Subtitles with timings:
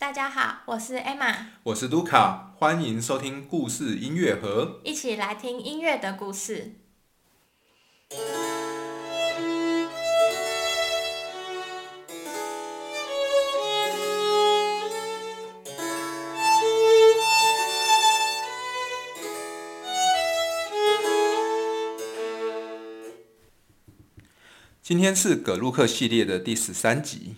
[0.00, 6.76] 大家好，我是 Emma，我是卢卡，欢迎收听故事音乐盒，一起来听音乐的故事。
[24.80, 27.36] 今天是葛路克系列的第十三集。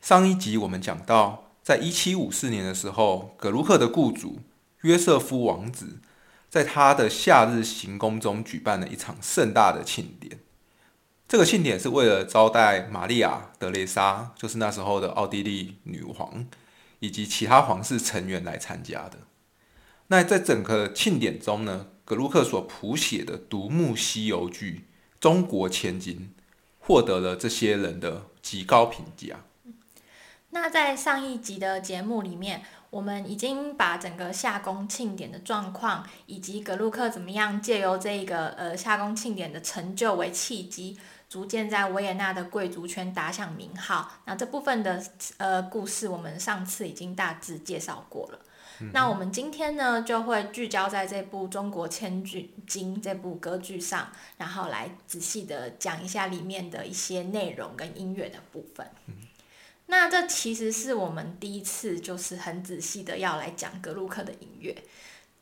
[0.00, 4.38] 上一集我们讲到，在一七五四年的时候，葛鲁克的雇主
[4.82, 5.98] 约瑟夫王子
[6.48, 10.38] 在他的夏日行宫中举办了一场盛大的庆典。
[11.26, 16.46] 这个庆典是为了招待玛利亚·德蕾莎，就是那时候的奥地利女皇，
[17.00, 19.18] 以及其他皇室成员来参加的。
[20.06, 24.84] 那在整个庆典中呢，葛路克所谱写的独幕西游剧
[25.20, 26.32] 《中国千金》
[26.78, 29.40] 获得了这些人的极高评价。
[30.58, 40.98] 那在上一集的节目里面，我们已经把整个夏宫庆典的状况，以及格鲁克怎么样借由这个呃夏宫庆典的成就为契机，
[41.28, 44.10] 逐渐在维也纳的贵族圈打响名号。
[44.24, 45.00] 那这部分的
[45.36, 48.38] 呃故事，我们上次已经大致介绍过了。
[48.92, 58.90] 那我们今天呢，就会聚焦在这部《中国千金》这部歌剧上，然后来仔细的讲一下里面的一些内容跟音乐的部分。
[59.86, 64.76] 那这其实是我们第一次就是很仔细的要来讲格鲁克的音乐。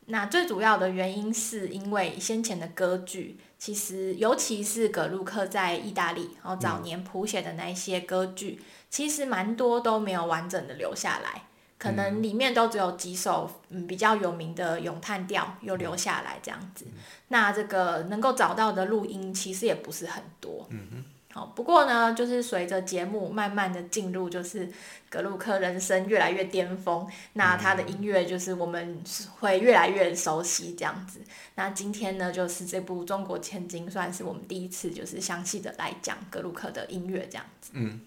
[0.06, 11.44] 那最主要的原因是因为先前的歌剧，其实尤其是格鲁克在意大利然后早年谱写的那些歌剧，其实蛮多都没有完整的留下来。
[11.78, 16.86] 可能里面都只有几首嗯比较有名的咏叹调又留下来这样子，
[17.28, 20.66] 那这个能够找到的录音其实也不是很多。
[20.68, 21.04] 嗯哼。
[21.34, 24.70] 好，不过呢，就是随着节目慢慢的进入，就是
[25.10, 29.02] 格鲁克人生越来越巅峰，那他的音乐就是我们
[29.40, 31.18] 会越来越熟悉这样子。
[31.56, 37.72] 那今天呢，就是这部《中国千金》算是我们第一次就是详细的来讲格鲁克的音乐这样子。
[37.74, 38.00] 嗯。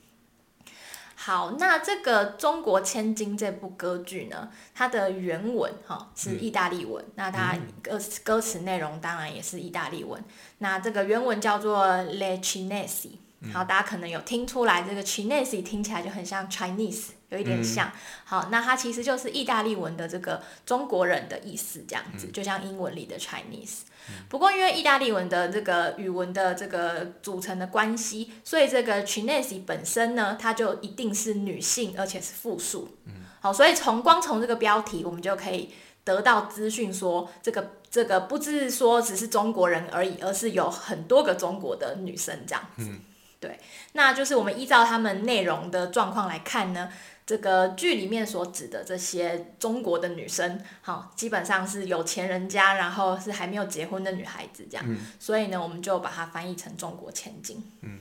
[1.28, 10.24] 好，那这个《中国千金》这部歌剧呢，它的原文哈是意大利文，那它歌歌词内容当然也是意大利文。
[10.60, 13.18] 那这个原文叫做 Le Chinesi
[13.52, 17.92] 好，大家可能有听出来，这个 “Chinesi” 听起来就很像 Chinese，有一点像。
[18.26, 23.82] 好，那它其实就是意大利文的这个中国人的意思，这样子，就像英文里的 Chinese。
[24.30, 32.98] 不过，因为意大利文的这个语文的这个组成的关系，所以这个 Chinese 本身呢，它就一定是女性，而且是复数。
[33.06, 35.74] 嗯，好，所以从光从这个标题，我们就可以
[36.06, 42.90] 得到资讯，说这个这个不是说只是中国人而已，而是有很多个中国的女生这样子。
[43.42, 43.60] 对，
[43.98, 46.88] 那就是我们依照他们内容的状况来看呢。
[47.26, 54.86] 这个剧里面所指的这些中国的女生，好，基本上是有钱人家，然后是还没有结婚的女孩子这样，
[55.20, 57.62] 所以呢，我们就把它翻译成中国千金。
[57.82, 58.00] 嗯，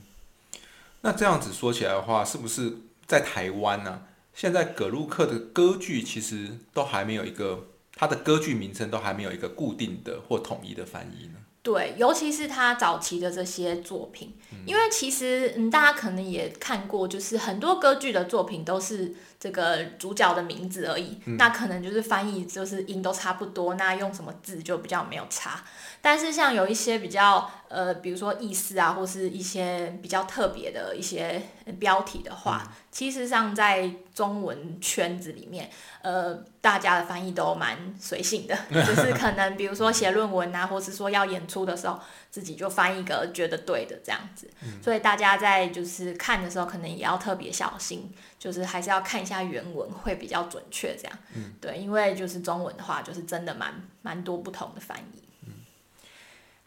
[1.01, 2.77] 那这样子说起来的话，是不是
[3.09, 4.03] 在台湾呢？
[4.33, 11.41] 现在葛鲁克的歌剧其实都还没有一个，他的歌剧名称都还没有一个固定的或统一的翻译呢？
[11.67, 14.33] 对，尤其是他早期的这些作品，
[14.65, 25.65] 因为其实嗯，大家可能也看过，就是很多歌剧的作品都是这个主角的名字而已，那可能就是翻译就是音都差不多，那用什么字就比较没有差。
[26.01, 31.43] 但是像有一些比较呃，比如说意思啊，或是一些比较特别的一些
[31.79, 35.69] 标题的话，其实上在中文圈子里面，
[36.03, 41.99] 呃，大家的翻译都蛮随性的， 就是可能比如说写论文啊，或是说要演出的时候，
[42.31, 44.49] 自己就翻一个觉得对的这样子。
[44.83, 51.19] 所以大家在就是看的时候，可能也要特别小心，就是还是要看一下原文会比较准确这样。
[51.61, 55.26] 对，因为就是中文的话，就是真的蛮蛮多不同的翻译。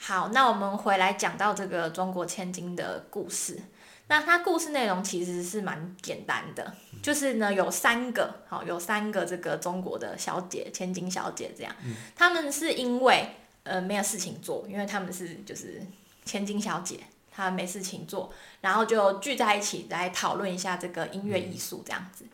[0.01, 3.59] 好，那我们回来讲到这个中国千金的故事。
[4.07, 6.73] 那它故事内容其实是蛮简单的，
[7.03, 11.75] 就是呢有三个，好有三个这个中国的小姐，千金小姐这样。
[12.15, 15.79] 他们是因为呃没有事情做，因为他们是就是
[16.25, 22.25] 千金小姐，她没事情做，然后就聚在一起来讨论一下这个音乐艺术这样子。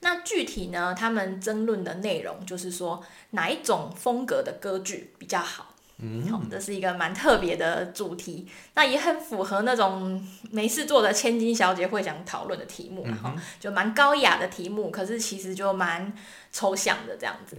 [0.00, 5.67] 那具体呢，他们争论的内容就是说哪一种风格的歌剧比较好。
[6.00, 16.12] 嗯，这是一个蛮特别的主题，那也很符合那种没事做的千金小姐会想讨论的题目，然后就蛮高雅的题目，可是其实就蛮
[16.52, 17.56] 抽象的这样子。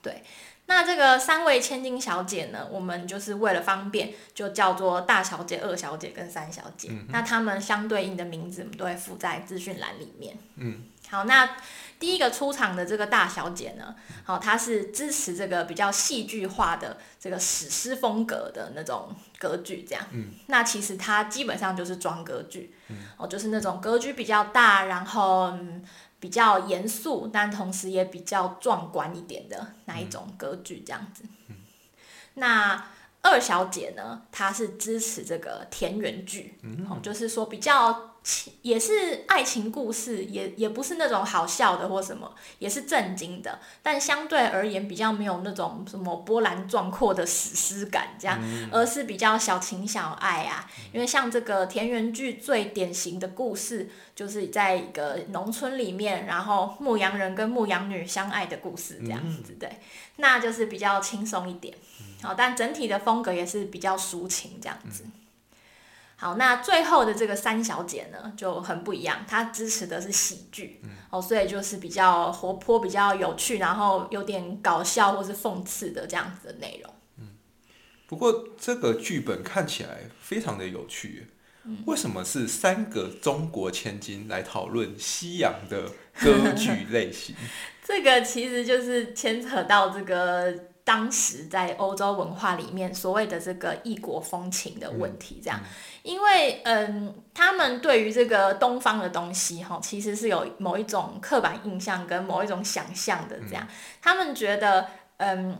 [0.00, 0.22] 对，
[0.66, 6.90] 那这个三位千金小姐呢，我们就是为了方便，就叫做大小姐、二小姐跟三小姐。
[7.10, 10.38] 那她们相对应的名字，我们都会附在资讯栏里面。
[10.56, 11.56] 嗯，好，那
[12.00, 13.94] 第一个出场的这个大小姐呢，
[14.24, 20.02] 好，她是支持这个比较戏剧化的这个史诗风格的那种歌剧，这样。
[20.12, 20.30] 嗯。
[20.46, 22.74] 那其实她基本上就是装歌剧，
[23.18, 25.84] 哦，就是那种格局比较大，然后嗯、
[26.24, 31.22] 比较严肃，但同时也比较壮观一点的那一种歌剧这样子。
[32.32, 32.82] 那
[33.20, 48.40] 二小姐呢，她是支持这个田园剧，哦，就是说比较情也是爱情故事，也也不是那种好笑的或什么，也是震惊的，但相对而言比较没有那种什么波澜壮阔的史诗感这样，
[48.72, 50.68] 而是比较小情小爱啊。
[50.92, 59.78] 因为像这个田园剧最典型的故事，就是在一个农村里面，然后牧羊人跟牧羊女相爱的故事这样子，对，
[60.16, 61.76] 那就是比较轻松一点。
[62.22, 65.04] 好，但整体的风格也是比较抒情这样子。
[66.16, 70.80] 好，那最后的这个三小姐呢就很不一样，她支持的是喜剧，
[71.10, 76.94] 哦，所以就是比较活泼、比较有趣，然后有点搞笑或是讽刺的这样子的内容。
[77.18, 77.28] 嗯
[78.06, 81.26] 不过这个剧本看起来非常的有趣
[81.64, 85.90] 耶，为什么是三个中国千金来讨论西洋的
[86.20, 87.34] 歌剧类型？
[87.82, 95.58] 这个其实就是牵扯到这个当时在欧洲文化里面所谓的这个异国风情的问题，这样，
[96.04, 103.66] 因为嗯，他们对于这个东方的东西哈，其实是有某一种刻板印象跟某一种想象的，这样，
[104.00, 104.86] 他们觉得
[105.16, 105.58] 嗯。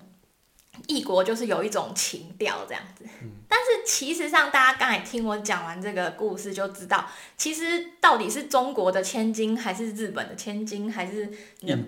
[0.89, 3.05] 异国就是有一种情调这样子，
[3.49, 11.31] 但是其实上大家刚才听我讲完这个故事就知道，其实到底是中国的千金，还是日本的千金，还是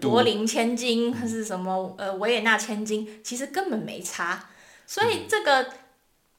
[0.00, 4.50] 柏林千金，还是什么呃维也纳千金，其实根本没差。
[4.86, 5.68] 所以这个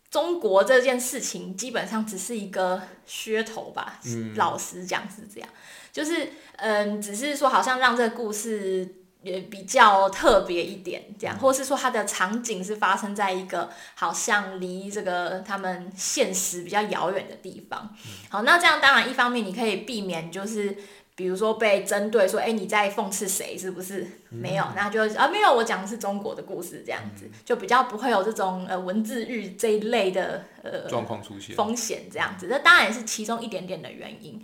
[0.09, 3.99] 中国这件事情基本上只是一个噱头吧，
[4.35, 5.49] 老实讲是这样，
[5.91, 8.95] 就是嗯，只是说好像让这个故事。
[9.23, 17.93] 也比较特别一点，这样，或是说它的场景是发生在一个好像离这个他们现实比较遥远的地方。
[18.29, 20.77] 好，那这样当然一方面你可以避免，就是
[21.17, 24.07] 比如说被针对说，哎，你在讽刺谁，是不是？
[24.29, 34.39] 没有，那就啊没有，我讲的是中国的故事，这样子就比较不会有这种呃文字狱这一类的呃状况出现风险，这样子，这当然也是其中一点点的原因。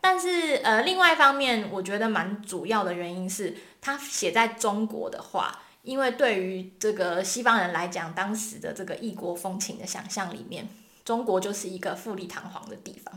[0.00, 10.66] 但是呃，另外一方面，我觉得蛮主要的原因是，他写在中国的话，因为对于这个西方人来讲，当时的这个异国风情的想象里面，
[11.10, 13.12] 中国就是一个富丽堂皇的地方，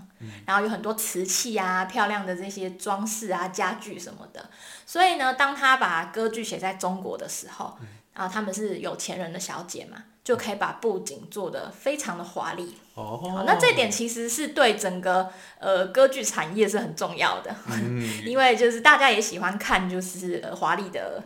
[0.47, 4.49] 然后有很多瓷器啊、漂亮的这些装饰啊、家具什么的。
[4.83, 7.77] 所以呢，当他把歌剧写在中国的时候，
[8.15, 12.75] 然后，他们是有钱人的小姐嘛，就可以把布景做得非常的华丽。
[12.95, 15.29] 哦，那这点其实是对整个
[15.59, 17.55] 呃歌剧产业是很重要的，
[18.25, 21.23] 因为就是大家也喜欢看就是呃华丽的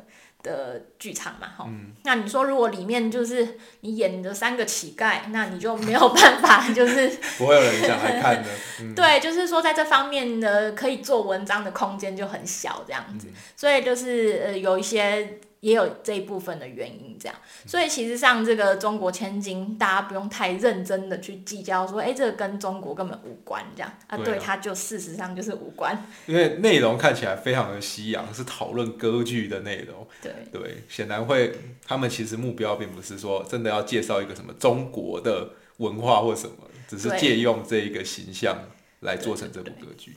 [0.47, 1.69] 的剧场嘛，哈、
[2.03, 8.49] 那你说如果里面就是你演的三个乞丐，那你就没有办法， 就是不会有人想来看的。
[8.81, 15.39] 嗯、对，就是说在这方面呢可以做文章的空间就很小这样子，所以就是呃有一些。
[15.59, 23.91] 也有这一部分的原因，这样，所以其实像这个中国千金，大家不用太认真的去计较，说，哎，这个跟中国根本无关，这样。
[24.07, 26.05] 啊，对，它就事实上就是无关。
[26.27, 30.31] 因为内容看起来非常的西洋，是讨论歌剧的内容，对。
[30.51, 31.53] 对，显然会，
[31.85, 36.55] 他们其实目标并不是说真的要介绍一个什么中国的文化或什么，
[36.87, 38.55] 只是借用这一个形象
[38.99, 40.15] 来做成这部歌剧，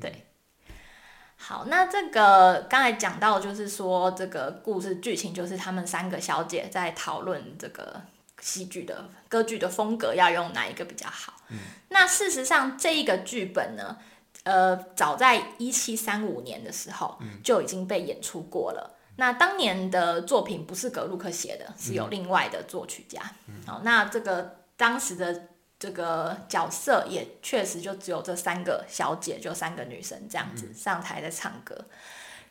[0.00, 0.12] 对。
[1.46, 8.00] 好，那这个刚才讲到，就是说这个故事剧情就是他们三个小姐在讨论这个
[8.40, 11.34] 戏剧的歌剧的风格要用哪一个比较好。
[11.50, 11.58] 嗯，
[11.90, 13.98] 那事实上这一个剧本呢，
[14.44, 18.96] 呃，早在一七三五年的时候就已经被演出过了。
[19.16, 23.20] 那当年的作品不是格鲁克写的，是有另外的作曲家。
[23.66, 25.48] 好，那这个当时的。
[25.84, 31.76] 这个角色也确实就只有这三个小姐，就三个女生这样子上台在唱歌。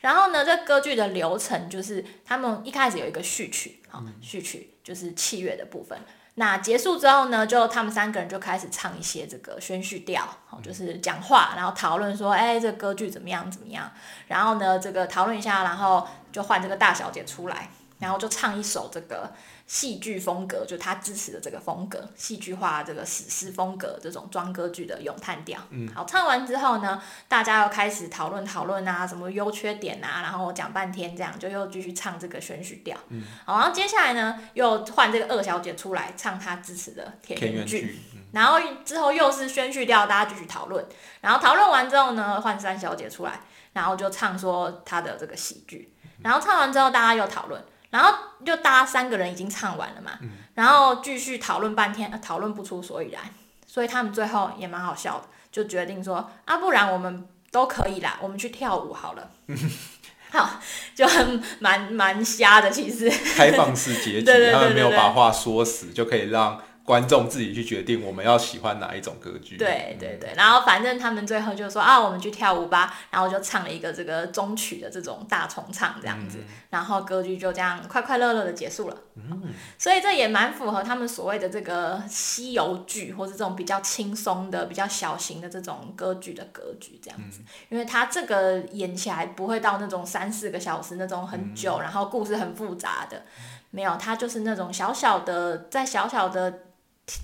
[0.02, 5.98] 然后呢，这歌剧的流程就是他们一开始有一个序曲，好，序曲就是器乐的部分。
[6.36, 13.92] 那结束之后呢，就他们三个人就开始唱一些这个宣叙调，好，就是讲话，然后讨论说，哎，这个歌剧怎么样怎么样。
[14.28, 19.34] 然后呢，这个讨论一下，然后就换这个大小姐出来，然后就唱一首这个。
[19.66, 25.60] 戏剧风格，就他支持的这个风格，戏剧化这个史诗风格，这种装歌剧的咏叹调。
[25.70, 32.98] 嗯，好，唱完之后呢，大家又开始讨论讨论啊，什么优缺点啊，然后讲半天，这样就又继续唱这个宣叙调。
[33.10, 38.00] 嗯，好，然后接下来呢，又换这个二小姐出来唱她支持的田园剧。
[38.34, 40.84] 然后之后又是宣叙调，大家继续讨论。
[41.22, 43.40] 然后讨论完之后呢，换三小姐出来，
[43.74, 45.94] 然后就唱说她的这个喜剧，
[46.24, 48.12] 然后唱完之后大家又讨论，然后
[48.44, 50.14] 就大家三个人已经唱完了嘛，
[50.56, 53.22] 然后继续讨论半天，呃讨论不出所以然，
[53.68, 59.30] 所以他们最后也蛮好笑的，就决定说啊，不然我们都可以啦，我们去跳舞好了。
[60.34, 60.60] 好，
[60.96, 63.08] 就很蛮蛮瞎的，其实。
[63.36, 69.56] 开放式结局， 他们没有把话说死，就可以让观众自己去决定我们要喜欢哪一种歌剧。
[69.56, 76.40] 对对对，然后反正他们最后就说啊，我们去跳舞吧，然后就唱了一个这个中曲的这种大重唱这样子，
[76.72, 78.98] 然后歌剧就这样快快乐乐的结束了。
[79.16, 79.54] 嗯。
[79.78, 93.24] 所以这也蛮符合他们所谓的这个西游剧，或是这种比较轻松的、比较小型的这种歌剧的格局这样子，因为它这个演起来不会到那种三四个小时那种很久，然后故事很复杂的，
[93.70, 96.60] 没有，它就是那种小小的，在小小的。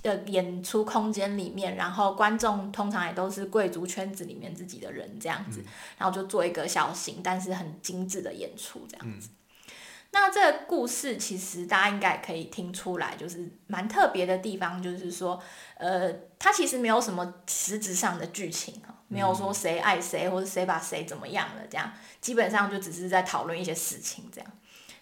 [0.03, 5.63] 的演出空间里面，然后观众通常也都是贵族圈子里面自己的人这样子，
[5.98, 9.29] 然后就做一个小型但是很精致的演出这样子。
[10.12, 15.39] 那这个故事其实大家应该也可以听出来，就是蛮特别的地方，就是说，
[15.75, 24.51] 呃，它其实没有什么实质上的剧情哈，没有说谁爱谁或者谁把谁怎么样了这样，基本上就只是在讨论一些事情这样。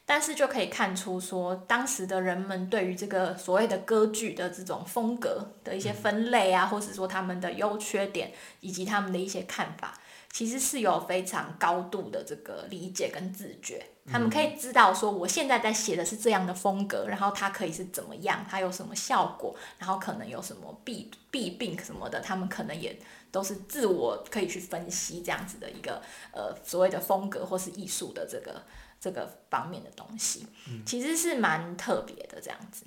[0.09, 9.99] 但是就可以看出说，当时的人们对于这个所谓的歌剧的这种风格的一些分类啊，或者说他们的优缺点以及他们的一些看法，
[10.31, 13.85] 其实是有非常高度的这个理解跟自觉。
[14.09, 22.97] 他们可以知道说，我现在在写的是这样的风格，然后它可以是怎么样，它有什么效果，然后可能有什么弊弊病什么的，他们可能也
[23.29, 28.63] 都是自我可以去分析这样子的一个呃所谓的风格或是艺术的这个。
[28.99, 32.85] 这个方面的东西，嗯其实是蛮特别的，这样子。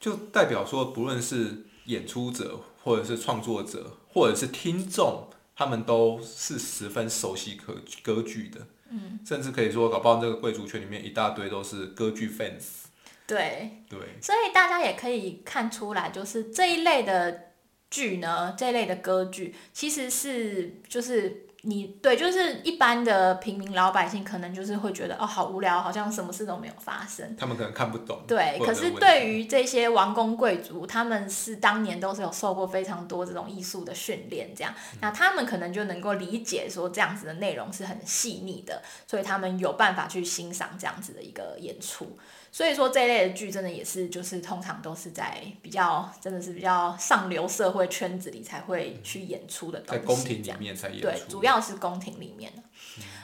[0.00, 8.66] 就代表说，不论是演出者，或者是创作者，或者是听众，他们都是十分熟悉歌歌剧的。
[8.88, 12.86] 嗯，甚至可以说，搞不好这个贵族圈里面一大堆都是歌剧 fans。
[13.26, 17.52] 对对，所以大家也可以看出来，就是这一类的
[17.90, 21.46] 剧呢，这一类的歌剧，其实是就是。
[21.64, 27.36] 你对，就是一般的平民老百姓，可能就是会觉得哦，好无聊，好像什么事都没有发生。
[27.36, 28.24] 他们可能看不懂。
[28.26, 42.18] 对，可是对于这些王公贵族，他们是当年都是有受过非常多这种艺术的训练，这样，那他们可能就能够理解说这样子的内容是很细腻的，所以他们有办法去欣赏这样子的一个演出。
[42.54, 51.06] 所以说这一类的剧真的也是，就是通常都是在比较真的是比较上流社会圈子里才会去演出的东西，在宫廷里面才演出。
[51.06, 52.62] 对，主要是宫廷里面的。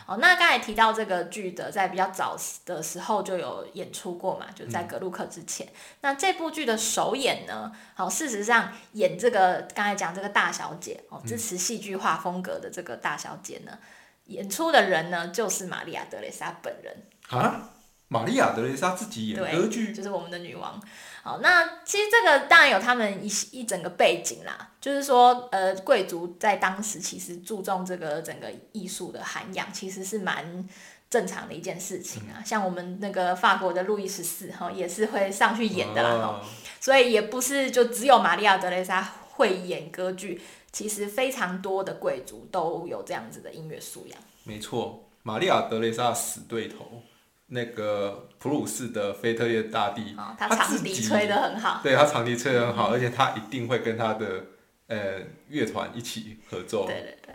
[0.07, 5.69] 哦，那刚才提到这个剧的，在比较早的时候就有演出过嘛，就在格鲁克之前。
[6.01, 13.79] 那这部剧的首演呢，好，事实上演这个刚才讲这个大小姐哦，支持戏剧化风格的这个大小姐呢，
[14.25, 16.97] 演出的人呢就是玛利亚德蕾莎本人
[17.29, 17.73] 啊。
[18.09, 20.81] 玛利亚德蕾莎自己演歌剧，就是我们的女王。
[21.23, 30.67] 好，那其实这个当然有他们一一整个背景啦，就是说，呃，贵族在当时其实注重这个整个艺术的涵养，其实是蛮
[31.11, 32.41] 正常的一件事情啊。
[32.43, 36.41] 像我们那个法国的路易十四哈，也是会上去演的啦哈，
[36.81, 40.41] 所以也不是就只有玛利亚德蕾莎会演歌剧，
[40.73, 44.19] 其实非常多的贵族都有这样子的音乐素养。
[44.45, 47.03] 没错，玛利亚德蕾莎死对头。
[47.49, 54.45] 那个普鲁士的菲特烈大帝，他长笛吹得很好，对他长笛吹得很好，而且他一定会跟他的
[54.87, 56.87] 呃乐团一起合奏。
[56.87, 57.35] 对对对，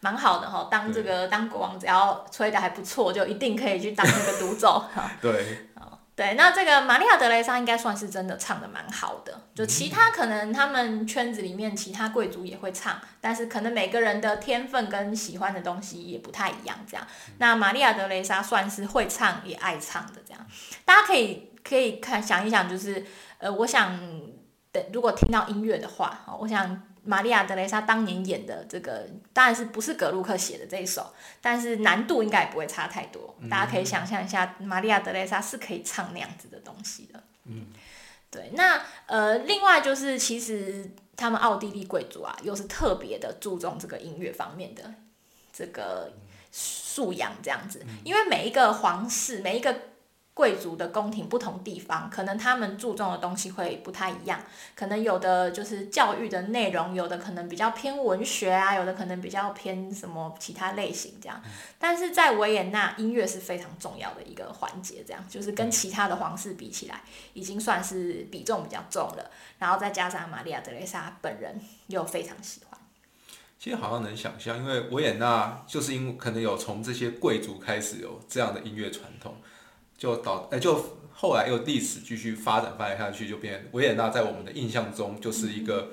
[0.00, 0.68] 蛮好的哈。
[0.70, 4.84] 当这个当国王，只要吹得还不错，就一定可以去当那个独奏。
[5.22, 5.68] 对。
[6.16, 9.48] 对，那这个玛利亚德蕾莎应该算是真的唱的蛮好的。
[9.54, 16.76] 就其他可能他们圈子里面其他贵族也会唱，但是可能每个人的天分跟喜欢的东西也不太一样。
[16.88, 17.04] 这样，
[17.38, 20.22] 那玛利亚德蕾莎算是会唱也爱唱的。
[20.26, 20.46] 这样，
[20.84, 23.04] 大家可以可以看想一想，就是
[23.38, 23.98] 呃，我想
[24.70, 26.82] 等如果听到音乐的话，我想。
[27.04, 33.36] 玛利亚德蕾莎当年演的这个，当然是不是格鲁克写的这一首，但是难度应该也不会差太多。
[33.50, 37.22] 大家可以想象一下，玛利亚德蕾莎是可以唱那样子的东西的。
[37.44, 37.66] 嗯，
[38.30, 38.50] 对。
[38.54, 44.82] 那呃，另外就是其实他们奥地利贵族啊，又是特别的注重这个音乐方面的
[45.52, 46.12] 这个
[46.50, 49.74] 素养，这样子，因为每一个皇室，每一个。
[50.34, 54.40] 贵族的宫廷不同地方，可能他们注重的东西会不太一样。
[54.74, 61.40] 可能有的就是教育的内容，有的可能比较偏文学啊，有的可能比较偏什么其他类型这样。
[61.78, 69.30] 但是在维也纳，音乐是非常重要的一个环节，这样就是跟其他的皇室比起来，已经算是比重比较重了。
[69.60, 72.76] 然后再加上玛利亚·德蕾莎本人又非常喜欢。
[73.56, 79.36] 其实好像能想象，因为维也纳就是因为可能有从这些贵族开始有这样的音乐传统，
[80.04, 85.92] 就导哎、就后来又历史继续发展发展下去，就变维也纳在我们的印象中就是一个、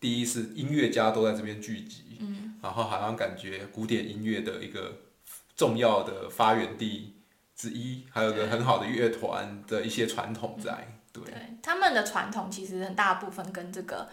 [0.00, 4.98] 第一是音乐家都在这边聚集，嗯，然后好像感觉古典音乐的一个
[5.54, 7.14] 重要的发源地
[7.54, 14.08] 之一，还有个很好的乐团的一些传统在，对，对他们的传统其实很大部分跟这个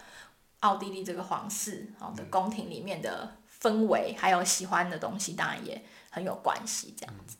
[0.60, 6.94] 奥地利这个皇室哦的宫廷里面的氛围，还有喜欢的东西，当然也很有关系。
[6.96, 7.39] 这样子，对。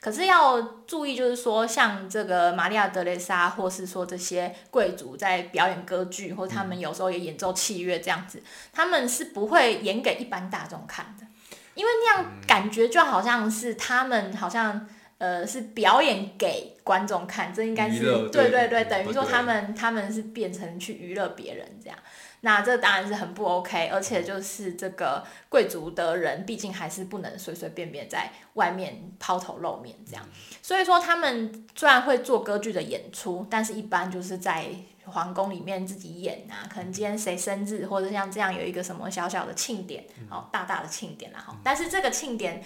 [0.00, 11.26] 可是要注意，就是说，像这个玛利亚德雷莎，或是说这些贵族在表演歌剧，或他们有时候也演奏器乐这样子，他们是不会演给一般大众看的，
[11.74, 14.88] 因为那样感觉就好像是他们好像。
[15.18, 21.98] 呃，是表演给观众看，这应该是对对对，等于说他们他们是变成去娱乐别人这样，
[22.42, 30.24] 那这当然是很不 OK，而且就是这个贵族的人，毕竟还是不能随随便便在外面抛头露面这样，
[30.62, 34.66] 所以说他们虽然会做歌剧的演出，但是一般就是在
[35.04, 42.62] 皇宫里面自己演啊，可能今天谁生日或者像这样有一个什么小小的庆典，哦，大大的庆典啦哈，但是这个庆典。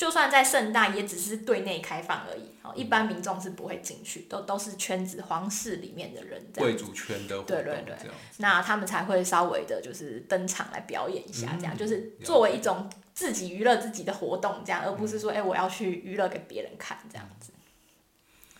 [0.00, 7.94] 就算在盛大，也只是对内开放而已，哦，一般民众是不会进去，都都是圈子皇室里面的人这样贵族圈的对对对。
[8.38, 17.52] 那他们才会稍微的，就是登场来表演一下，这样、嗯就是作为一种自己娱乐自己的活动，这样，而不是说，哎、我要去娱乐给别人看这样子。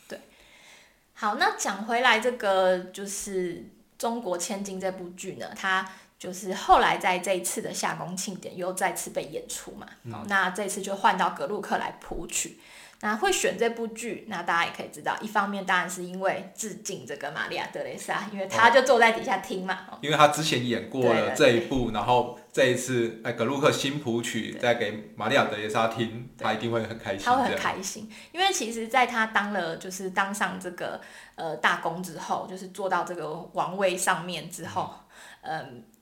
[0.09, 0.21] 对，
[1.15, 3.55] 好，那讲回来，这个就是
[3.97, 12.61] 《中国千金》这部剧呢，它就是后来在这一次的夏宫庆典又再次被演出嘛，哦，那这次就换到格鲁克来谱曲。
[13.03, 19.87] 那会选这部剧，那大家也可以知道，一方面当然是因为致敬这个玛利亚·德雷莎，因为他就坐在底下听嘛。
[19.91, 27.25] 哦因为他之前演过了这一部，然后这一次哎格鲁克新谱曲再给玛利亚德雷莎听，对他一定会很开心。
[27.25, 31.01] 他会很开心，因为其实，在他当了就是当上这个
[31.37, 35.10] 呃大公之后，就是坐到这个王位上面之后，嗯，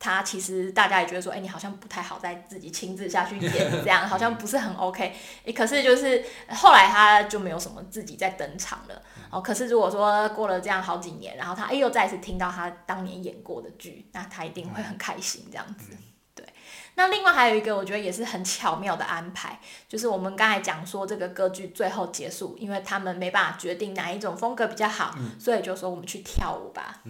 [0.00, 5.14] 他其实大家也觉得说，哎、你好像不太好再自己亲自下去演，这样好像不是很 OK。
[5.46, 9.02] 哎、可是就是后来他就没有什么自己在登场了。
[9.30, 15.96] 哦，可是如果说过了这样好几年，然后他哎又再次听到他当年演过的剧，那他一定会很开心这样子。
[16.34, 16.46] 对，
[16.94, 27.02] 那另外还有一个我觉得也是很巧妙的安排，就是我们刚才讲说这个歌剧最后结束，因为他们没办法决定哪一种风格比较好，所以就说我们去跳舞吧。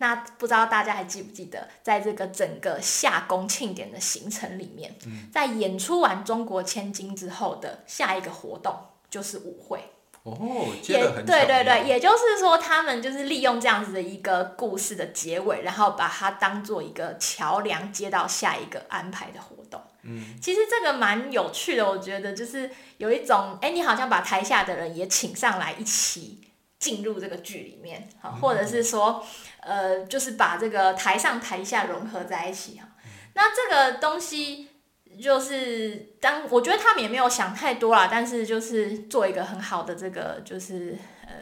[0.00, 4.94] 那不知道大家还记不记得，在这个整个夏宫庆典的行程里面，
[5.30, 8.74] 在演出完《中国千金》之后的下一个活动
[9.10, 9.78] 就是舞会。
[10.22, 10.36] 哦，
[10.86, 19.80] 对对对，也就是说，他们就是利用这样子的一个故事的结尾，然后把它当做一个桥梁，接到下一个安排的活动。
[20.02, 26.38] 嗯，其实这个蛮有趣的，我觉得就是有一种，哎，你好像把台下的人也请上来一起
[26.78, 29.24] 进入这个剧里面，好，或者是说，
[29.62, 32.88] 呃，就是把这个台上台下融合在一起哈。
[33.34, 34.68] 那这个东西。
[35.20, 40.96] 就是当我觉得他们也没有想太多啦，但是就是做一个很好的这个就是
[41.26, 41.32] 呃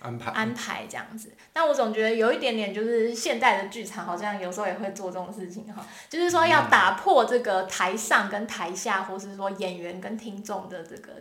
[0.00, 1.32] 安排安排这样子。
[1.52, 11.12] 但我总觉得有一点点就是现代的剧场好像有时候也会做这种事情哈，就是说要打破这个台上跟台下，或是说演员跟听众的这个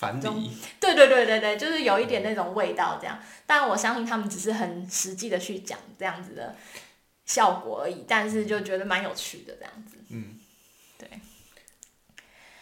[0.00, 3.20] 樊篱，对对对对对，就是有一点那种味道这样。
[3.44, 6.56] 但我相信他们只是很实际的去讲这样子的
[7.26, 9.98] 效果而已，但是就觉得蛮有趣的这样子。
[10.08, 10.40] 嗯，
[10.96, 11.20] 对。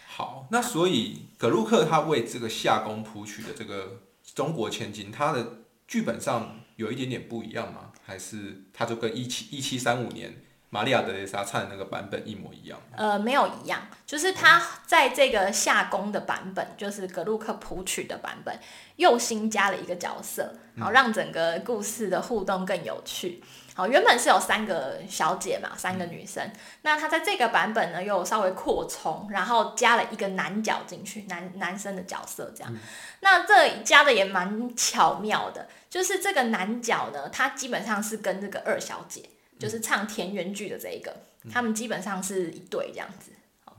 [0.09, 4.03] 好，那所以葛鲁克他为这个夏宫谱曲的这个
[4.35, 7.93] 中国千金，他的剧本上有一点点不一样吗？
[8.05, 12.79] 还是他就跟一七一七三五年玛利亚德蕾莎唱的那个版本一模一样？
[12.95, 18.59] 呃，没有一样，就是他在这个夏宫的版本，就是格鲁克谱曲的版本，
[18.97, 23.43] 又新加了一个角色，然后让整个故事的互动更有趣。
[23.75, 26.51] 好，原本是有三个小姐嘛，三个女生，
[26.83, 32.77] 那他在这个版本呢，又稍微扩充，然后加了一个男角进去，男男生的角色这样。
[33.21, 39.23] 那这加的也蛮巧妙的，就是这个男角呢，他基本上是跟这个二小姐，
[39.59, 41.17] 就是唱田园剧的这一个，
[41.53, 43.33] 他们基本上是一对这样子。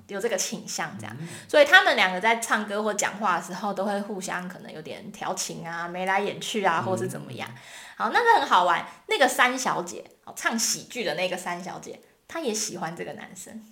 [0.07, 1.15] 有这个倾向，这样，
[1.47, 7.47] 所以他们两个在唱歌或讲话的时候，都会互相可能有点调情啊，眉来眼去啊，或是怎么样。
[7.95, 8.83] 好，那个很好玩。
[9.05, 13.63] 那个三小姐，哦，唱喜剧的那个三小姐，她也喜欢这个男生，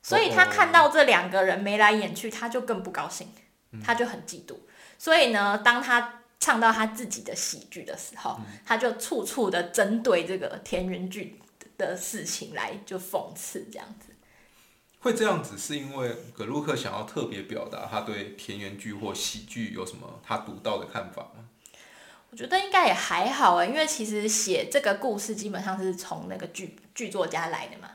[0.00, 3.34] 所以她看到这两个人眉来眼去，她就更不高兴，
[3.84, 4.56] 她就很嫉妒。
[4.96, 11.40] 所以呢，当她唱到他自己的喜剧的时候，他就处处的针对这个田园剧
[11.78, 14.12] 的事情来就讽刺这样子。
[15.00, 21.48] 会这样子是因为格鲁克想要特别表达他对田园剧或喜剧有什么他独到的看法吗？
[22.30, 27.88] 我觉得应该也还好哎，因为其实写这个故事基本上是从那个剧剧作家来的嘛。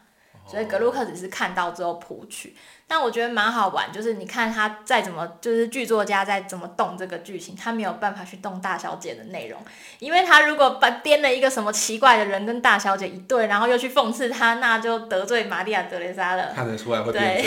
[0.50, 2.56] 所以格鲁克只是看到之后谱曲，
[2.88, 9.64] 但我觉得蛮好玩，就是你看他再怎么，就是剧作家再怎么动这个剧情，他没有办法去动大小姐的内容，
[10.00, 16.52] 因为他如果把编了一个什么奇怪的人跟大小姐一对，然后又去讽刺他，那就得罪玛利亚德雷莎了。
[16.56, 17.46] 看得出来会变对，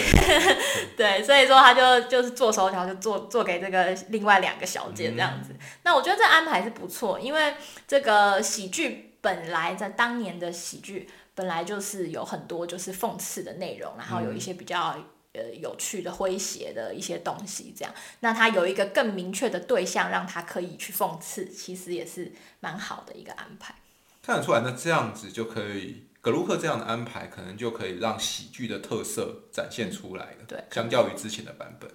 [0.97, 5.53] 对，所以说他就就是做手脚就做做给这个另外两个小姐这样子。
[5.83, 7.55] 那我觉得这安排是不错，因为
[7.89, 11.09] 这个喜剧本来在当年的喜剧。
[11.35, 14.97] 本来就是有很多就是讽刺的内容，然后有一些比较
[15.33, 17.95] 呃有趣的诙谐的一些东西，这样。
[18.21, 23.75] 那他有一个更明确的对象，让他可以去讽刺，其实也是蛮好的一个安排。
[24.23, 30.45] 看得出来，那这样子就可以，格鲁克这样的安排，可能就可以让喜剧的特色展现出来了。
[30.47, 31.91] 对，相较于之前的版本。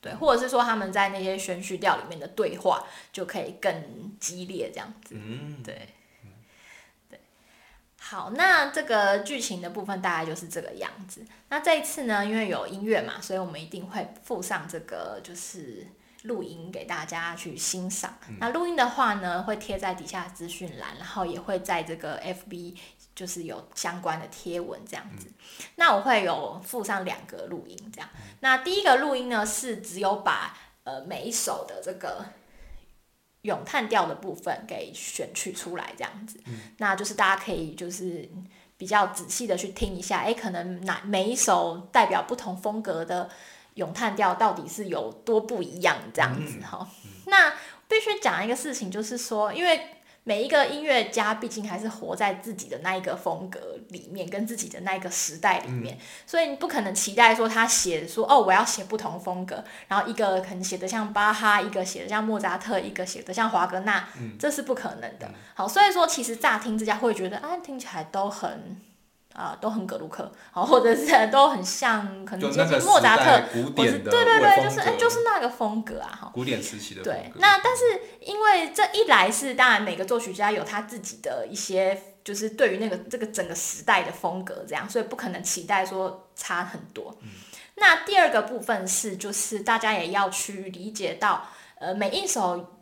[0.00, 5.16] 对，或者是说他们在那些宣叙调里面的对话就可以更激烈，这样子。
[5.18, 5.88] 嗯，对。
[8.08, 11.26] 好，那这个剧情的部分大概就是这个样子。
[11.48, 15.84] 那这一次呢，因为有音乐嘛，所以我们一定会附上这个就是
[16.22, 18.16] 录音给大家去欣赏。
[18.38, 22.76] 那录音的话呢，会贴在底下资讯栏，然后也会在这个 FB
[23.12, 25.26] 就是有相关的贴文这样子。
[25.74, 28.08] 那我会有附上两个录音这样。
[28.38, 32.24] 那第一个录音呢，是只有把呃每一首的这个。
[33.46, 36.38] 咏叹调的部分给选取出来，这样子，
[36.76, 38.28] 那就是大家可以就是
[38.76, 43.30] 比较仔细的去听一下，哎，可能哪每一首代表不同风格的
[43.74, 46.86] 咏叹调到底是有多不一样，这样子哈。
[47.26, 47.54] 那
[47.88, 49.92] 必须讲一个事情，就是说，因为。
[50.28, 53.60] 每一个音乐家毕竟还是活在自己的那一个风格
[53.90, 65.30] 里面，跟自己的那一个时代里面，所以你不可能期待说他写说哦，我要写不同风格，然后一个可能写的像巴哈，一个写的像莫扎特，一个写的像华格纳，这是不可能的。
[65.54, 68.80] 好，所以说其实乍听之下会觉得啊，听起来都很。
[69.36, 73.24] 啊，都很格鲁克，好，或者是都很像，可能接近莫扎特，
[73.76, 77.30] 或是对对对，就是哎，就是那个风格啊，哈，古典时期的对。
[77.36, 77.84] 那但是
[78.20, 87.14] 因为这一来是，当然每个作曲家有他自己的一些，就是对于那个这个整个时代的风格这样，所以不可能期待说差很多。
[87.74, 91.46] 那第二个部分是，就是大家也要去理解到，
[91.78, 92.72] 呃，每一首。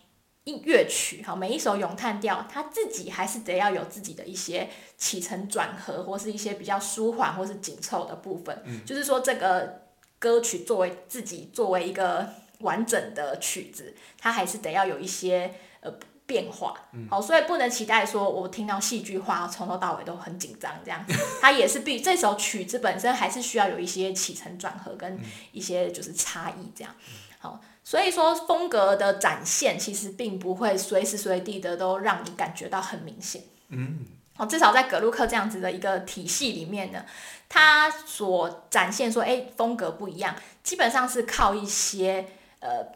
[0.45, 8.63] 一乐曲哈，每一首咏叹调，它自己还是得要有自己的一些起承转合，或是一些比较舒缓或是紧凑的部分。
[8.67, 9.83] 嗯，就是说这个
[10.19, 12.29] 歌曲作为自己作为一个
[12.59, 15.91] 完整的曲子，它还是得要有一些呃
[16.27, 16.75] 变化。
[16.93, 21.03] 嗯，好，所以不能期待说我听到戏剧化从头到尾都很紧张这样。
[21.41, 25.19] 它也是必这首曲子本身还是需要有一些起承转合跟
[25.53, 26.95] 一些就是差异这样。
[27.39, 27.59] 好。
[27.85, 33.43] 所以说风格的展现其实并不会随时随地的都让你感觉到很明显。
[33.69, 34.07] 嗯，
[34.39, 37.05] 哦，至少在格鲁克这样子的一个体系里面呢，
[37.47, 42.27] 它所展现说，哎，风格不一样，基本上是靠一些
[42.61, 42.87] 呃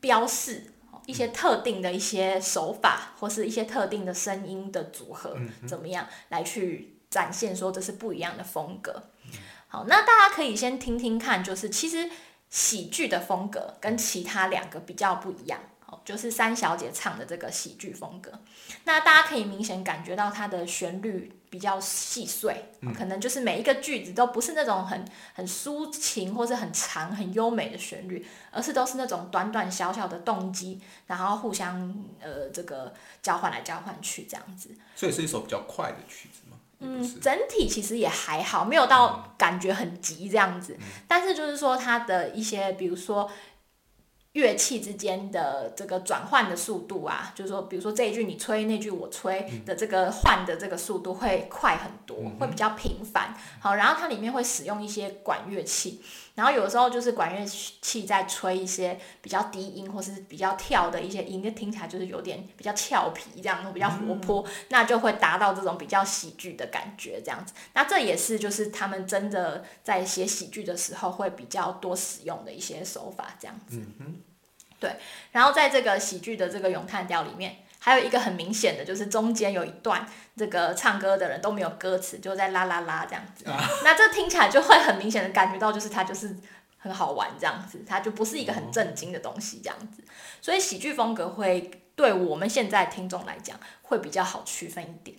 [0.00, 0.72] 标示，
[1.04, 5.36] 一些特定的一些手法，或是一些特定的声音的组合，
[5.68, 9.10] 怎么样来去展现说这是不一样的风格。
[9.66, 12.08] 好，那大家可以先听听看，就是其实。
[12.50, 18.32] 喜剧的风格跟其他两个比较不一样，哦，就是三小姐唱的这个喜剧风格。
[18.84, 34.70] 那大家可以明显感觉到它的旋律比较细碎，可能就是每一个句子都不是那种很很抒情或者很长很优美的旋律，而是都是那种短短小小的动机，然后互相呃这个交换来交换去这样子。
[34.96, 36.40] 所以是一首比较快的曲子。
[36.80, 40.76] 嗯，整体其实也还好，没有到感觉很急这样子。
[41.06, 43.30] 但是就是说，它的一些，比如说
[44.32, 53.34] 乐器之间的这个转换的速度啊，就是说，比如说这一句你吹，那句我吹的这个换的这个速度会快很多，会比较频繁。
[53.58, 56.00] 好，然后它里面会使用一些管乐器。
[56.38, 67.52] 然后有的时候就是管乐器在吹一些比较低音或是比较跳的一些音，就听起来就是有点比较俏皮，这样比较活泼，那就会达到这种比较喜剧的感觉，这样子。
[67.74, 73.82] 那这也是就是他们真的在写喜剧的时候会比较多使用的一些手法，这样子。
[74.78, 74.92] 对。
[75.32, 77.56] 然后在这个喜剧的这个咏叹调里面。
[77.78, 83.44] 还有一个很明显的，就是中间有一段这个唱歌的人都没有歌词，就在啦啦啦这样子。
[83.84, 86.36] 那这听起来就会很明显的感觉到，就是它就是
[86.78, 90.02] 很好玩这样子，它就不是一个很震惊的东西这样子。
[90.40, 95.16] 所以喜剧风格会对我们现在听众来讲会比较好区分一点。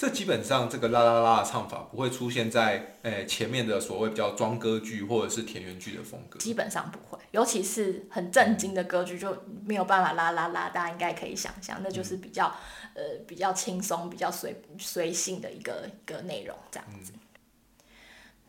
[0.00, 6.38] 这基本上这个啦啦啦的唱法不会出现在诶、前面的所谓比较装歌剧或者是田园剧的风格。
[6.38, 9.36] 基本上不会，尤其是很震惊的歌剧就
[9.66, 12.46] 没有办法啦啦啦，大家应该可以想象，那就是比较
[12.94, 17.12] 呃比较轻松、比较随随性的一个一个内容这样子。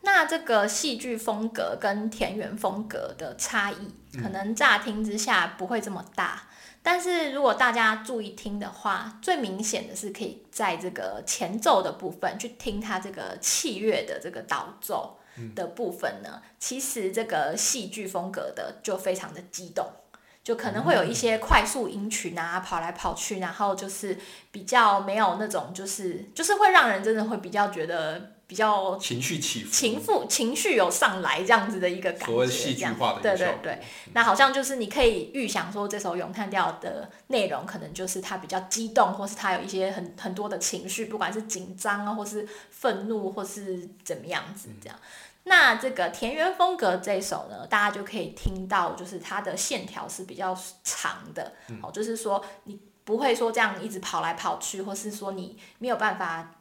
[0.00, 6.48] 那这个戏剧风格跟田园风格的差异，可能乍听之下不会这么大，
[6.82, 15.18] 但是如果大家注意听的话，最明显的是可以在这个前奏的部分去听它这个器乐的这个导奏
[15.54, 19.86] 的部分呢，其实这个戏剧风格的就非常的激动。
[20.44, 24.18] 就可能会有一些快速音群啊，跑来跑去，然后就是
[24.50, 29.64] 比较没有那种，就是就是会让人真的会比较觉得比较情绪起
[29.98, 33.82] 伏，情绪有上来这样子的一个感觉，所谓戏剧化的一对对对。
[34.12, 44.98] 那好像就是你可以预想说，这首咏叹调的内容可能就是他比较激动，或是他有一些很很多的情绪，不管是紧张啊，或是愤怒，或是怎么样子这样。
[45.44, 56.56] 那这个田园风格这一首呢，大家就可以听到，就是它的线条是比较长的，哦，就是说你不会说这样一直跑来跑去，或是说你没有办法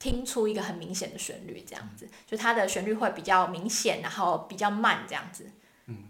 [0.00, 5.52] 听出一个很明显的旋律，这样子，就它的旋律会比较明显，然后比较慢这样子。
[5.86, 6.08] 嗯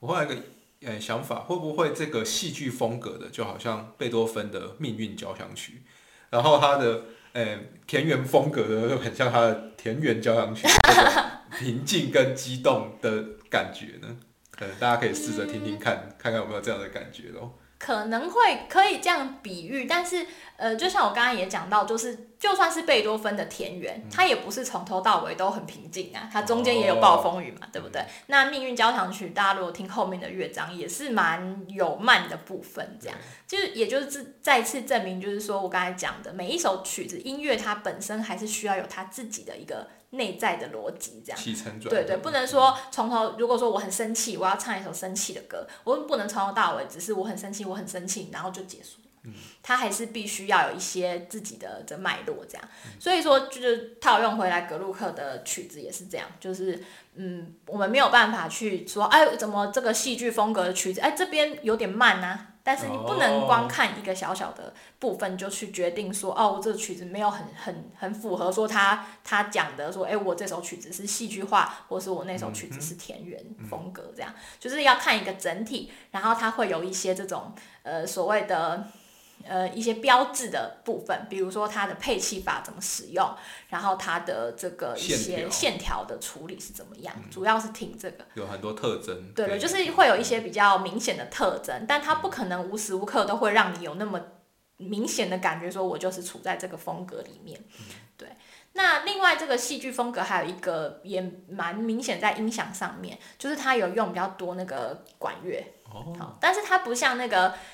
[0.00, 0.42] 我后来有一个
[0.82, 5.82] 呃想法，会不会这个戏剧风格的，就好像贝多芬的命运交响曲，
[6.30, 10.66] 然后他的呃田园风格的就很像他的田园交响曲，
[11.58, 14.16] 平静跟激动的感觉呢？
[14.50, 17.58] 可能大家可以试着听听看，看看有没有这样的感觉咯。
[17.84, 28.02] 可能会可以这样比喻，但是呃，就像我刚刚也讲到，就是就算是贝多芬的田园，它也不是从头到尾都很平静啊，它中间也有暴风雨嘛，对不对？
[28.28, 33.18] 那命运交响曲，大家如果听后面的乐章，也是蛮有慢的部分，这样。
[33.46, 41.38] 就是也就是再次证明，就是说我刚才讲的，每一首曲子音乐它本身还是需要有它自己的一个内在的逻辑，这样。
[41.38, 43.36] 起承转对对，不能说从头。
[43.38, 48.98] 如果说我很生气，我要唱一首生气的歌，我不能从头到尾只是我很生气，我很生气，然后就结束。
[49.26, 52.68] 嗯，他还是必须要有一些自己的的脉络，这样。
[53.00, 56.78] 所以说，就是套用回来，格鲁克的曲子也是这样，就是
[57.14, 62.53] 嗯，我们没有办法去说，哎，怎么这个戏剧风格的曲子，哎，这边有点慢啊。
[62.64, 73.38] 但是你不能光看一个小小的部分就去决定说，哦，这个曲子没有很很很符合说他他讲的说，哎，我这首曲子是戏剧化，或是我那首曲子是田园
[73.70, 74.34] 风格，这样。
[74.58, 77.52] 就是要看一个整体，然后它会有一些这种
[77.84, 78.88] 呃所谓的。
[79.46, 83.34] 呃，一些标志的部分，比如说它的配器法怎么使用，
[83.68, 88.24] 然后它的这个一些线条的处理是怎么样，主要是听这个。
[88.34, 89.32] 有很多特征。
[89.34, 94.20] 对对，就是会有一些比较明显的特征，但它不可能无时无刻都会让你有那么
[94.76, 97.60] 明显的感觉，说我就是处在这个风格里面。
[98.16, 98.28] 对，
[98.74, 105.60] 那另外这个戏剧风格还有一个也蛮明显在音响上面，就是它有用比较多那个管乐，
[105.92, 107.73] 哦，好，但是它不像那个喜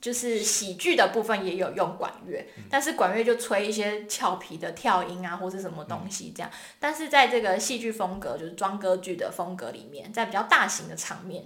[0.00, 6.50] 就是喜剧的部分也有用管乐，但是管乐就吹一些俏皮的跳音啊，或是什么东西这样。
[6.78, 11.44] 但是在这个戏剧风格，就是装歌剧的风格里面，在比较大型的场面，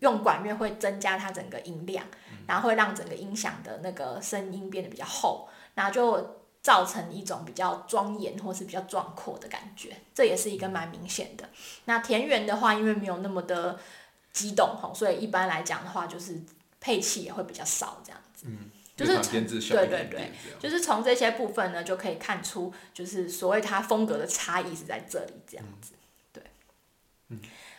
[0.00, 2.04] 用管乐会增加它整个音量，
[2.48, 11.48] 然后会让整个音响的那个声音变得比较厚，然后就造成一种比较庄严或是比较壮阔的感觉，这也是一个蛮明显的。
[11.84, 13.78] 那田园的话，因为没有那么的
[14.32, 16.40] 激动吼，所以一般来讲的话，就是
[16.82, 18.46] 配器也会比较少这样子。
[18.48, 20.60] 嗯，就是对对一点点这样。
[20.60, 25.92] 就是从这些部分呢，就可以看出，就是所谓它风格的差异是在这里这样子。
[26.32, 26.42] 对，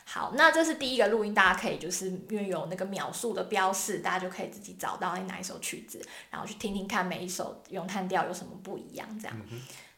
[0.06, 9.38] 好，那这是第一个录音，大家可以就是因为有那个秒数的标示，大家就可以自己找到哪一首曲子，然后去听听看每一首咏叹调有什么不一样这样。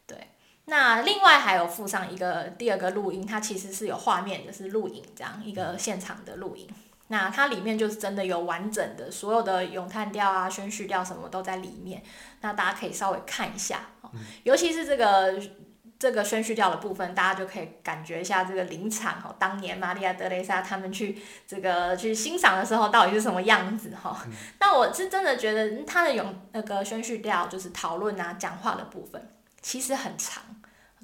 [0.08, 0.18] 对。
[0.68, 6.68] 那另外还有附上一个第二个录音，它其实是有画面的，是录影这样一个现场的录音。
[7.08, 12.02] 那它里面就是真的有完整的所有的咏叹调啊、宣叙调什么都在里面。
[12.42, 14.10] 那大家可以稍微看一下，哦
[14.44, 15.40] 尤其是这个
[16.00, 24.26] 这个宣叙调的部分，大家就可以感觉一下这个临场哦，当年玛利亚德雷莎他们去这个去欣赏的时候到底是什么样子哈。
[24.60, 29.30] 那我是真的觉得他的咏那个宣叙调就是讨论啊、讲话的部分
[29.62, 30.42] 其实很长，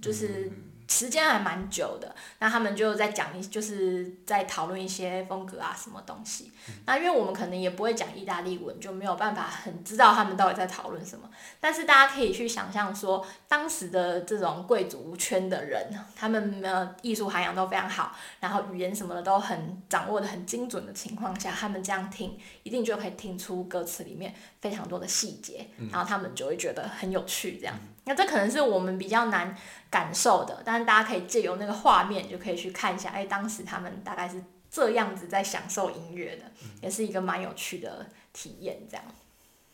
[0.02, 0.52] 就是。
[0.92, 6.52] 时间还蛮久的，那他们就在讲一，就是在讨论一些风格啊，什么东西。
[6.86, 11.30] 那因为我们可能也不会讲意大利文，就没有办法很知道他们到底在讨论什么。
[11.62, 27.74] 但是大家可以去想象说，当时的这种贵族圈的人，他们呃艺术涵养都非常好，然后语言什么的都很掌握的很精准的情况下，他们这样听，一定就可以听出歌词里面非常多的细节，然后他们就会觉得很有趣这样。
[28.06, 29.56] 那这可能是我们比较难
[29.90, 39.06] 感受的，但是大家可以借由那个画面就可以去看一下，哎，当时他们大概是这样子在享受音乐的，也是一个蛮有趣的体验，这样。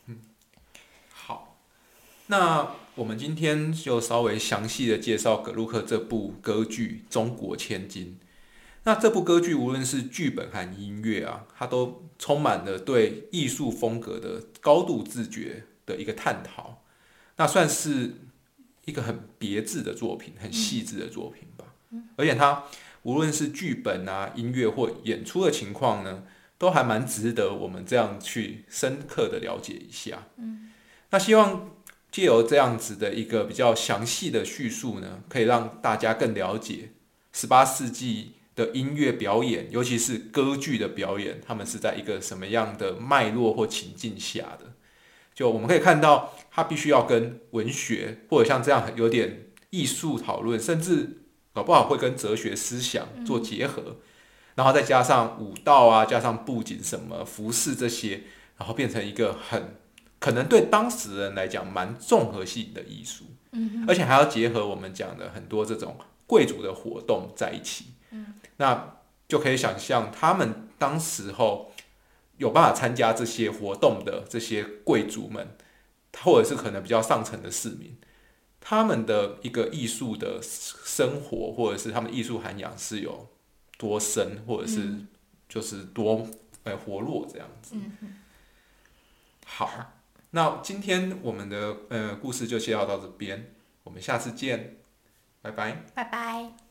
[0.06, 0.20] 嗯
[1.10, 1.56] 好，
[2.26, 8.18] 那我们今天就稍微详细的介绍格鲁克这部歌剧《中国千金》。
[8.84, 16.82] 那这部歌剧无论是剧本和音乐啊，它都充满了对艺术风格的高度自觉的一个探讨。
[17.38, 18.16] 那算是
[18.84, 21.64] 一个很别致的作品，很细致的作品吧。
[22.16, 22.64] 而且它
[23.02, 26.24] 无论是剧本啊、音乐或演出的情况呢，
[26.58, 30.26] 都还蛮值得我们这样去深刻的了解一下。
[30.36, 30.70] 嗯，
[31.10, 31.70] 那希望
[32.10, 36.90] 借由这样子的一个比较详细的叙述呢，可以让大家更了解
[37.32, 44.72] 十八世纪的音乐表演，尤其是歌剧的表演，他们是在一个什么样的脉络或情境下的。
[45.38, 51.20] 就我们可以看到，它必须要跟文学或者像这样有点艺术讨论，甚至
[51.52, 53.98] 搞不好会跟哲学思想做结合，
[54.56, 58.22] 然后再加上舞蹈啊，加上布景什么服饰这些，
[58.56, 59.76] 然后变成一个很
[60.18, 63.26] 可能对当时人来讲蛮综合性的艺术。
[63.52, 65.96] 嗯，而且还要结合我们讲的很多这种
[66.26, 67.92] 贵族的活动在一起。
[68.10, 68.96] 嗯，那
[69.28, 71.70] 就可以想象他们当时候。
[72.38, 75.56] 有办法参加这些活动的这些贵族们，
[76.22, 77.96] 或者是可能比较上层的市民，
[78.60, 83.28] 他们的一个艺术的生活，或者是他们艺术涵养是有
[83.76, 84.94] 多深，或者是
[85.48, 86.26] 就是多
[86.64, 87.74] 呃活络这样子。
[89.44, 89.92] 好，
[90.30, 94.76] 那今天我们的呃故事就介绍到这边，我们下次见，
[95.42, 96.67] 拜拜，拜拜。